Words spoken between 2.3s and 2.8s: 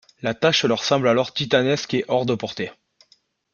portée.